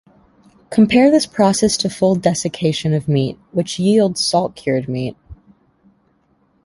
Compare 0.71 1.11
this 1.11 1.27
process 1.27 1.77
to 1.77 1.87
full 1.87 2.15
desiccation 2.15 2.91
of 2.91 3.07
meat, 3.07 3.37
which 3.51 3.77
yields 3.77 4.19
salt-cured 4.25 4.89
meat. 4.89 5.15